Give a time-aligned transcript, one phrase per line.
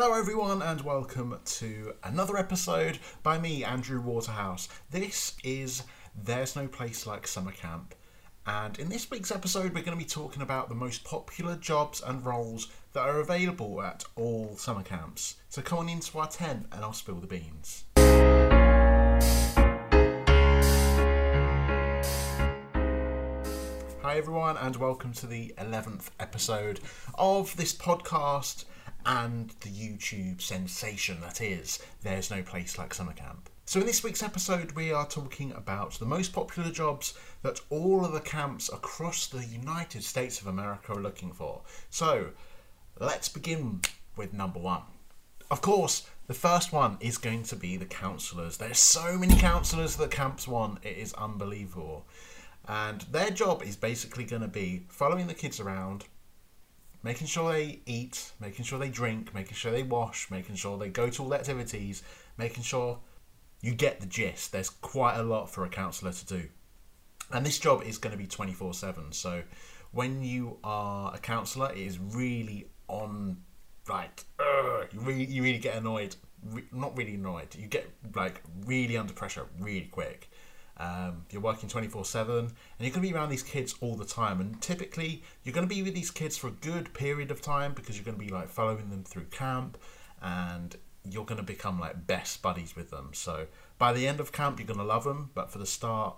[0.00, 4.68] Hello, everyone, and welcome to another episode by me, Andrew Waterhouse.
[4.92, 5.82] This is
[6.14, 7.96] There's No Place Like Summer Camp,
[8.46, 12.00] and in this week's episode, we're going to be talking about the most popular jobs
[12.00, 15.34] and roles that are available at all summer camps.
[15.48, 17.82] So come on into our tent and I'll spill the beans.
[24.02, 26.78] Hi, everyone, and welcome to the 11th episode
[27.16, 28.64] of this podcast
[29.06, 33.48] and the YouTube sensation that is There's No Place Like Summer Camp.
[33.64, 37.12] So, in this week's episode, we are talking about the most popular jobs
[37.42, 41.60] that all of the camps across the United States of America are looking for.
[41.90, 42.30] So,
[42.98, 43.82] let's begin
[44.16, 44.82] with number one.
[45.50, 48.58] Of course, the first one is going to be the counsellors.
[48.58, 52.06] There's so many counsellors that camps want, it is unbelievable.
[52.66, 56.04] And their job is basically going to be following the kids around,
[57.02, 60.88] making sure they eat, making sure they drink, making sure they wash, making sure they
[60.88, 62.02] go to all the activities,
[62.36, 62.98] making sure
[63.60, 64.52] you get the gist.
[64.52, 66.48] There's quite a lot for a counsellor to do.
[67.32, 69.12] And this job is going to be 24 7.
[69.12, 69.42] So
[69.92, 73.38] when you are a counsellor, it is really on,
[73.88, 74.24] like,
[74.92, 76.16] you, really, you really get annoyed.
[76.44, 77.54] Re- not really annoyed.
[77.58, 80.30] You get, like, really under pressure really quick.
[80.78, 84.04] Um, you're working 24 7 and you're going to be around these kids all the
[84.04, 84.40] time.
[84.40, 87.72] And typically, you're going to be with these kids for a good period of time
[87.72, 89.78] because you're going to be like following them through camp
[90.22, 90.76] and
[91.08, 93.10] you're going to become like best buddies with them.
[93.12, 93.46] So
[93.78, 96.16] by the end of camp, you're going to love them, but for the start,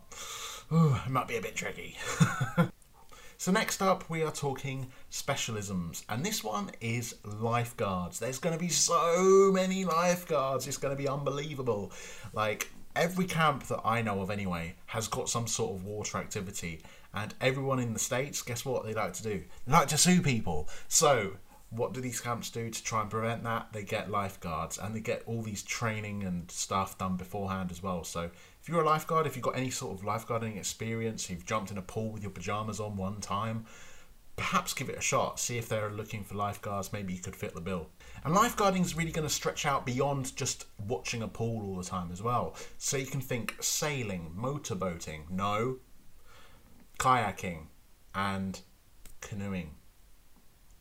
[0.72, 1.97] ooh, it might be a bit tricky.
[3.41, 8.19] So, next up, we are talking specialisms, and this one is lifeguards.
[8.19, 11.91] There's going to be so many lifeguards, it's going to be unbelievable.
[12.34, 16.83] Like, every camp that I know of anyway has got some sort of water activity,
[17.12, 19.42] and everyone in the States, guess what they like to do?
[19.66, 20.69] They like to sue people.
[20.88, 21.36] So,
[21.70, 23.72] what do these camps do to try and prevent that?
[23.72, 28.05] They get lifeguards and they get all these training and stuff done beforehand as well.
[28.05, 28.30] So,
[28.61, 31.79] if you're a lifeguard, if you've got any sort of lifeguarding experience, you've jumped in
[31.79, 33.67] a pool with your pajamas on one time,
[34.40, 35.39] perhaps give it a shot.
[35.39, 36.95] See if they're looking for lifeguards.
[36.95, 37.90] Maybe you could fit the bill.
[38.24, 41.84] And lifeguarding is really going to stretch out beyond just watching a pool all the
[41.84, 42.56] time as well.
[42.79, 45.77] So you can think sailing, motorboating, no,
[46.98, 47.67] kayaking,
[48.14, 48.58] and
[49.20, 49.73] canoeing.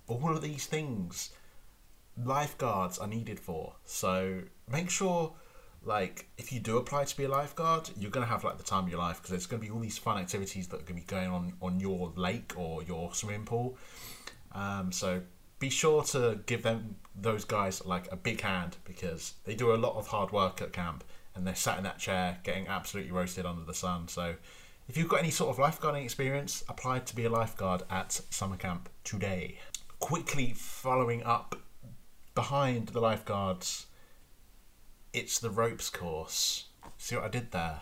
[0.07, 1.31] All of these things
[2.17, 3.75] lifeguards are needed for.
[3.83, 5.33] So make sure
[5.83, 8.63] like if you do apply to be a lifeguard, you're going to have like the
[8.63, 10.83] time of your life because there's going to be all these fun activities that are
[10.83, 13.77] going to be going on on your lake or your swimming pool.
[14.51, 15.21] Um, so
[15.59, 19.77] be sure to give them those guys like a big hand because they do a
[19.77, 21.03] lot of hard work at camp
[21.35, 24.07] and they're sat in that chair getting absolutely roasted under the sun.
[24.07, 24.35] So
[24.87, 28.57] if you've got any sort of lifeguarding experience, apply to be a lifeguard at summer
[28.57, 29.59] camp today.
[29.99, 31.55] Quickly following up
[32.35, 33.85] behind the lifeguards
[35.13, 36.65] it's the ropes course.
[36.97, 37.81] See what I did there?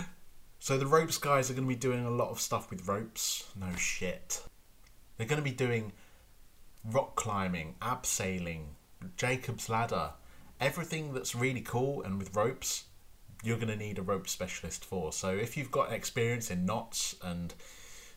[0.58, 3.44] so the ropes guys are going to be doing a lot of stuff with ropes.
[3.58, 4.42] No shit.
[5.16, 5.92] They're going to be doing
[6.84, 8.64] rock climbing, abseiling,
[9.16, 10.12] Jacob's ladder,
[10.60, 12.84] everything that's really cool and with ropes.
[13.42, 15.12] You're going to need a rope specialist for.
[15.12, 17.54] So if you've got experience in knots and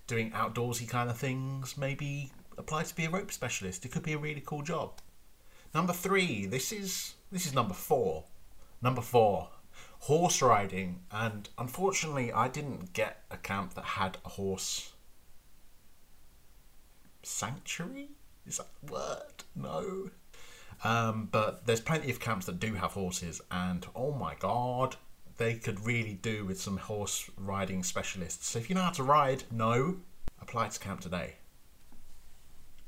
[0.07, 3.85] doing outdoorsy kind of things, maybe apply to be a rope specialist.
[3.85, 4.99] It could be a really cool job.
[5.73, 6.45] Number three.
[6.45, 8.25] This is this is number four.
[8.81, 9.49] Number four,
[9.99, 11.01] horse riding.
[11.11, 14.93] And unfortunately, I didn't get a camp that had a horse
[17.23, 18.09] sanctuary.
[18.45, 19.43] Is that the word?
[19.55, 20.09] No.
[20.83, 24.95] Um, but there's plenty of camps that do have horses, and oh my god,
[25.37, 28.47] they could really do with some horse riding specialists.
[28.47, 29.97] So if you know how to ride, no,
[30.41, 31.35] apply to camp today.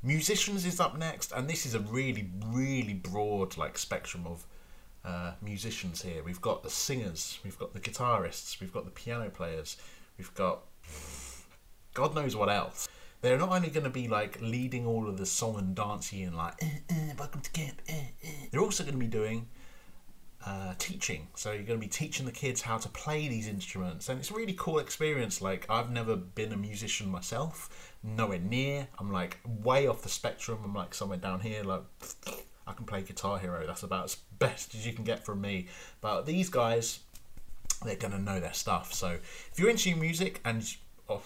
[0.02, 4.44] Musicians is up next, and this is a really, really broad like spectrum of
[5.04, 6.22] uh, musicians here.
[6.22, 9.76] We've got the singers, we've got the guitarists, we've got the piano players,
[10.18, 10.60] we've got
[11.94, 12.88] God knows what else.
[13.20, 16.36] They're not only going to be like leading all of the song and dancing and
[16.36, 17.80] like, eh, eh, welcome to camp.
[17.88, 18.28] Eh, eh.
[18.50, 19.46] They're also going to be doing
[20.44, 21.28] uh, teaching.
[21.34, 24.30] So you're going to be teaching the kids how to play these instruments, and it's
[24.30, 25.40] a really cool experience.
[25.40, 28.88] Like I've never been a musician myself, nowhere near.
[28.98, 30.58] I'm like way off the spectrum.
[30.64, 31.82] I'm like somewhere down here, like
[32.66, 33.66] I can play Guitar Hero.
[33.66, 35.66] That's about as best as you can get from me.
[36.00, 37.00] But these guys,
[37.84, 38.92] they're gonna know their stuff.
[38.92, 39.18] So
[39.52, 40.64] if you're into music, and
[41.08, 41.22] oh,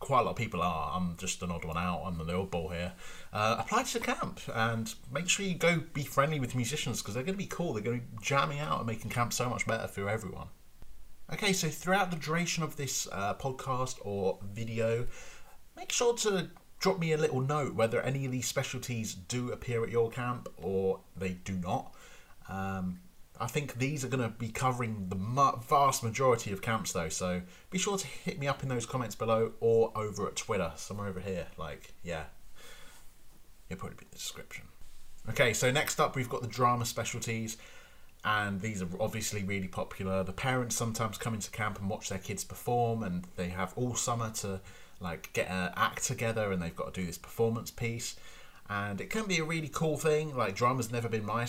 [0.00, 2.02] quite a lot of people are, I'm just an odd one out.
[2.04, 2.92] I'm the oddball here.
[3.32, 7.14] Uh, apply to the camp and make sure you go be friendly with musicians because
[7.14, 7.74] they're gonna be cool.
[7.74, 10.48] They're gonna be jamming out and making camp so much better for everyone.
[11.32, 15.06] Okay, so throughout the duration of this uh, podcast or video,
[15.76, 19.84] make sure to drop me a little note whether any of these specialties do appear
[19.84, 21.94] at your camp or they do not.
[22.48, 23.00] Um,
[23.38, 25.16] I think these are going to be covering the
[25.68, 29.14] vast majority of camps though, so be sure to hit me up in those comments
[29.14, 31.46] below or over at Twitter, somewhere over here.
[31.56, 32.24] Like, yeah,
[33.68, 34.64] it'll probably be in the description.
[35.28, 37.56] Okay, so next up we've got the drama specialties,
[38.24, 40.22] and these are obviously really popular.
[40.22, 43.94] The parents sometimes come into camp and watch their kids perform, and they have all
[43.94, 44.60] summer to
[45.00, 48.16] like get an act together, and they've got to do this performance piece.
[48.68, 50.36] And it can be a really cool thing.
[50.36, 51.46] Like drama's never been my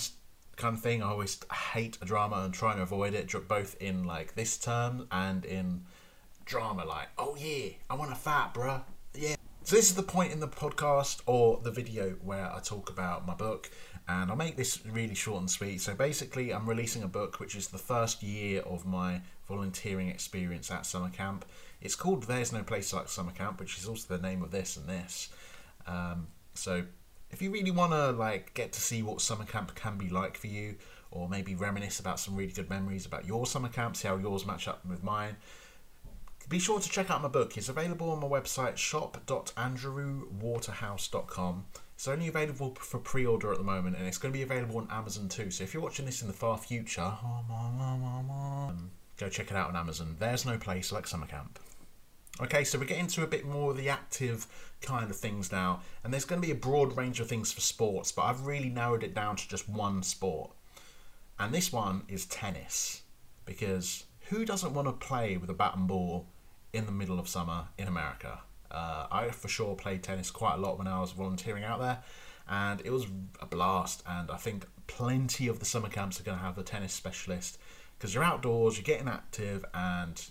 [0.56, 1.04] kind of thing.
[1.04, 1.40] I always
[1.74, 5.84] hate a drama and try and avoid it, both in like this term and in
[6.46, 6.86] drama.
[6.86, 8.82] Like, oh yeah, I want a fat, bruh.
[9.14, 9.36] Yeah.
[9.64, 13.28] So this is the point in the podcast or the video where I talk about
[13.28, 13.70] my book,
[14.12, 15.82] and I'll make this really short and sweet.
[15.82, 20.70] So basically, I'm releasing a book which is the first year of my volunteering experience
[20.72, 21.46] at summer camp.
[21.82, 24.78] It's called "There's No Place Like Summer Camp," which is also the name of this
[24.78, 25.30] and this.
[25.88, 26.84] Um, so
[27.32, 30.36] if you really want to like get to see what summer camp can be like
[30.38, 30.76] for you
[31.12, 34.46] or maybe reminisce about some really good memories about your summer camp see how yours
[34.46, 35.38] match up with mine
[36.50, 41.66] be sure to check out my book it's available on my website shop.andrewwaterhouse.com
[42.02, 44.88] it's only available for pre-order at the moment and it's going to be available on
[44.90, 47.14] amazon too so if you're watching this in the far future
[49.20, 51.60] go check it out on amazon there's no place like summer camp
[52.40, 54.48] Okay, so we're getting to a bit more of the active
[54.82, 57.60] kind of things now, and there's going to be a broad range of things for
[57.60, 60.50] sports, but I've really narrowed it down to just one sport.
[61.38, 63.02] And this one is tennis,
[63.46, 66.30] because who doesn't want to play with a bat and ball
[66.72, 68.40] in the middle of summer in America?
[68.72, 72.00] Uh, I for sure played tennis quite a lot when I was volunteering out there,
[72.48, 73.06] and it was
[73.40, 74.04] a blast.
[74.08, 77.58] And I think plenty of the summer camps are going to have a tennis specialist
[77.98, 80.22] because you're outdoors, you're getting active, and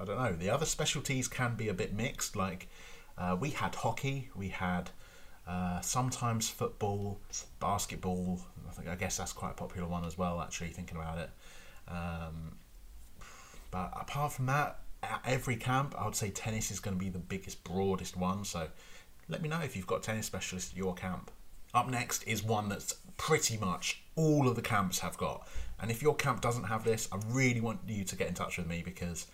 [0.00, 0.32] I don't know.
[0.32, 2.36] The other specialties can be a bit mixed.
[2.36, 2.68] Like
[3.16, 4.90] uh, we had hockey, we had
[5.46, 7.20] uh, sometimes football,
[7.58, 8.40] basketball.
[8.68, 10.40] I think I guess that's quite a popular one as well.
[10.40, 11.30] Actually, thinking about it.
[11.88, 12.58] Um,
[13.70, 14.87] but apart from that, at
[15.24, 18.44] every camp, I would say tennis is going to be the biggest, broadest one.
[18.44, 18.68] So
[19.28, 21.30] let me know if you've got a tennis specialist at your camp.
[21.74, 25.46] Up next is one that's pretty much all of the camps have got.
[25.80, 28.58] And if your camp doesn't have this, I really want you to get in touch
[28.58, 29.26] with me because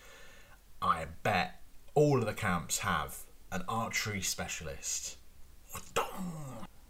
[0.82, 1.61] I bet
[1.94, 3.19] all of the camps have
[3.52, 5.17] an archery specialist.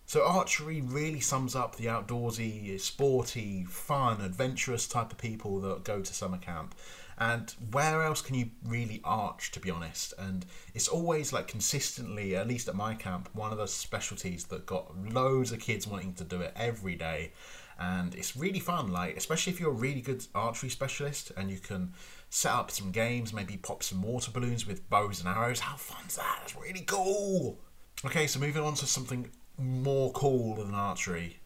[0.06, 6.00] So archery really sums up the outdoorsy, sporty, fun, adventurous type of people that go
[6.00, 6.74] to summer camp.
[7.18, 10.14] And where else can you really arch, to be honest?
[10.18, 10.44] And
[10.74, 14.96] it's always like consistently, at least at my camp, one of those specialties that got
[15.12, 17.32] loads of kids wanting to do it every day.
[17.78, 21.58] And it's really fun, like especially if you're a really good archery specialist and you
[21.58, 21.92] can
[22.30, 25.60] set up some games, maybe pop some water balloons with bows and arrows.
[25.60, 26.38] How fun's that?
[26.40, 27.58] That's really cool.
[28.04, 31.38] Okay, so moving on to something more cool than archery.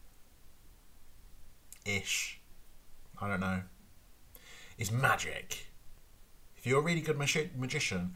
[1.85, 2.39] Ish.
[3.21, 3.61] I don't know.
[4.79, 5.67] Is magic.
[6.57, 8.15] If you're a really good magi- magician,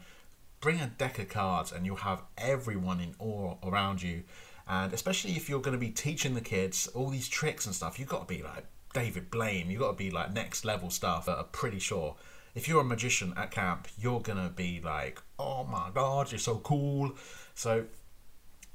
[0.60, 4.24] bring a deck of cards and you'll have everyone in awe around you.
[4.66, 7.98] And especially if you're going to be teaching the kids all these tricks and stuff,
[7.98, 8.64] you've got to be like
[8.94, 9.70] David Blaine.
[9.70, 11.28] You've got to be like next level stuff.
[11.28, 12.16] I'm pretty sure
[12.54, 16.56] if you're a magician at camp, you're gonna be like, oh my god, you're so
[16.58, 17.12] cool.
[17.54, 17.84] So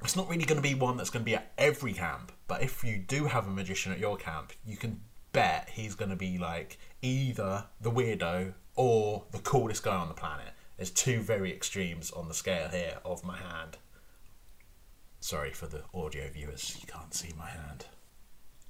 [0.04, 2.62] it's not really going to be one that's going to be at every camp, but
[2.62, 5.00] if you do have a magician at your camp, you can
[5.32, 10.14] bet he's going to be like either the weirdo or the coolest guy on the
[10.14, 10.52] planet.
[10.76, 13.76] There's two very extremes on the scale here of my hand.
[15.20, 17.86] Sorry for the audio viewers, you can't see my hand.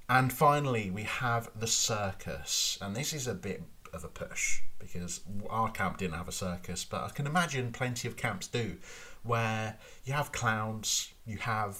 [0.09, 5.21] And finally, we have the circus, and this is a bit of a push because
[5.49, 8.77] our camp didn't have a circus, but I can imagine plenty of camps do,
[9.23, 11.77] where you have clowns, you have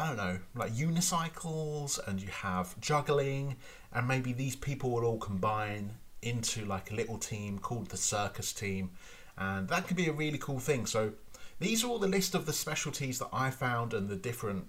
[0.00, 3.56] I don't know, like unicycles, and you have juggling,
[3.92, 5.92] and maybe these people will all combine
[6.22, 8.92] into like a little team called the circus team,
[9.36, 10.86] and that could be a really cool thing.
[10.86, 11.12] So
[11.58, 14.64] these are all the list of the specialties that I found and the different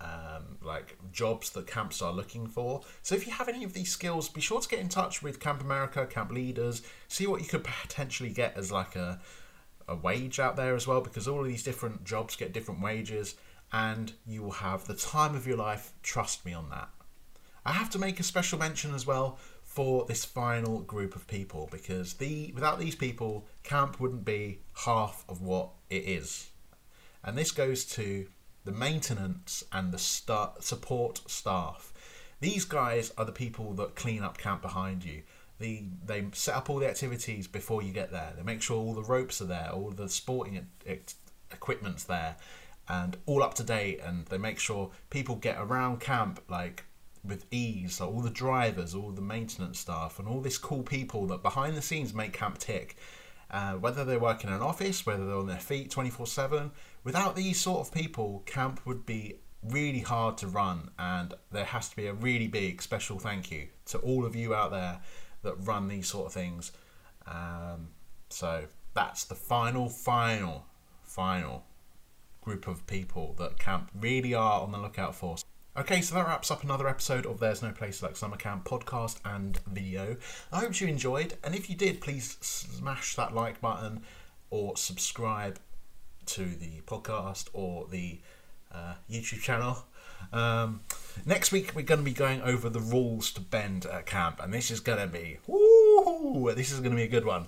[0.00, 2.80] um, like jobs that camps are looking for.
[3.02, 5.38] So if you have any of these skills, be sure to get in touch with
[5.38, 9.20] Camp America, camp leaders, see what you could potentially get as like a
[9.88, 13.34] a wage out there as well, because all of these different jobs get different wages,
[13.72, 15.92] and you will have the time of your life.
[16.02, 16.88] Trust me on that.
[17.64, 21.68] I have to make a special mention as well for this final group of people
[21.70, 26.50] because the without these people, camp wouldn't be half of what it is.
[27.24, 28.26] And this goes to
[28.64, 31.92] the maintenance, and the support staff.
[32.40, 35.22] These guys are the people that clean up camp behind you.
[35.58, 38.32] The, they set up all the activities before you get there.
[38.36, 40.66] They make sure all the ropes are there, all the sporting
[41.50, 42.36] equipment's there
[42.92, 46.84] and all up to date and they make sure people get around camp like
[47.24, 48.00] with ease.
[48.00, 51.74] Like all the drivers all the maintenance staff and all this cool people that behind
[51.74, 52.96] the scenes make camp tick.
[53.50, 56.70] Uh, whether they work in an office whether they're on their feet 24 7
[57.04, 61.88] without these sort of people camp would be really hard to run and there has
[61.88, 65.00] to be a really big special thank you to all of you out there
[65.42, 66.72] that run these sort of things.
[67.26, 67.88] Um,
[68.28, 70.66] so that's the final final
[71.02, 71.64] final
[72.42, 75.36] group of people that camp really are on the lookout for
[75.74, 79.16] Okay, so that wraps up another episode of There's No Place Like Summer Camp podcast
[79.24, 80.18] and video.
[80.52, 84.02] I hope you enjoyed, and if you did, please smash that like button
[84.50, 85.58] or subscribe
[86.26, 88.20] to the podcast or the
[88.70, 89.86] uh, YouTube channel.
[90.30, 90.82] Um,
[91.24, 94.52] next week, we're going to be going over the rules to bend at camp, and
[94.52, 95.38] this is going to be,
[96.54, 97.46] this is going to be a good one.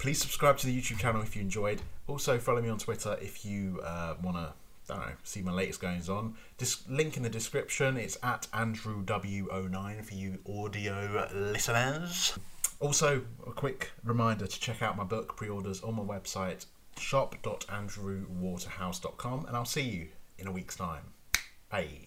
[0.00, 1.80] Please subscribe to the YouTube channel if you enjoyed.
[2.08, 4.52] Also, follow me on Twitter if you uh, want to
[4.88, 6.34] don't know, see my latest goings on.
[6.58, 7.96] Dis- link in the description.
[7.96, 12.36] It's at Andrew W09 for you audio listeners.
[12.80, 16.66] Also, a quick reminder to check out my book pre-orders on my website
[16.98, 21.02] shop.andrewwaterhouse.com and I'll see you in a week's time.
[21.70, 21.99] Bye.